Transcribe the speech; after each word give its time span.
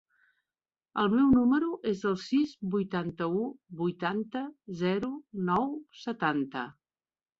El 1.01 1.09
meu 1.17 1.25
número 1.33 1.67
es 1.91 2.01
el 2.11 2.17
sis, 2.23 2.55
vuitanta-u, 2.77 3.43
vuitanta, 3.83 4.43
zero, 4.81 5.15
nou, 5.51 5.69
setanta. 6.07 6.65